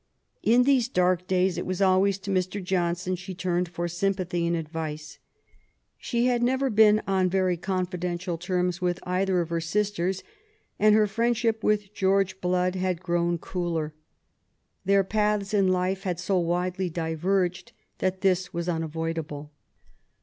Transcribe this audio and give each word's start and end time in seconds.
In 0.41 0.63
these 0.63 0.87
dark 0.87 1.27
days 1.27 1.59
it 1.59 1.65
was 1.67 1.79
always 1.79 2.17
to 2.17 2.31
Mr. 2.31 2.59
Johnson 2.63 3.15
she 3.15 3.35
turned 3.35 3.69
for 3.69 3.87
sympathy 3.87 4.47
and 4.47 4.55
advice. 4.55 5.19
She 5.99 6.25
had 6.25 6.41
never 6.41 6.71
been 6.71 7.03
on 7.07 7.29
very 7.29 7.55
confidential 7.55 8.35
terms 8.39 8.81
with 8.81 8.99
either 9.03 9.41
of 9.41 9.49
her 9.49 9.61
sisters, 9.61 10.23
and 10.79 10.95
her 10.95 11.05
friendship 11.05 11.63
with 11.63 11.93
George 11.93 12.39
Slood 12.41 12.73
had 12.73 12.99
grown 13.03 13.37
cooler. 13.37 13.93
Their 14.85 15.03
paths 15.03 15.53
in 15.53 15.67
life 15.67 16.01
had 16.01 16.19
so 16.19 16.39
widely 16.39 16.89
diverged 16.89 17.71
that 17.99 18.21
this 18.21 18.51
was 18.51 18.67
unavoidable.. 18.67 19.51